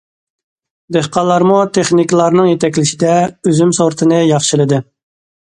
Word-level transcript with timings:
دېھقانلارمۇ 0.95 1.57
تېخنىكلارنىڭ 1.77 2.49
يېتەكلىشىدە 2.53 3.13
ئۈزۈم 3.29 3.77
سورتىنى 3.81 4.23
ياخشىلىدى. 4.33 4.85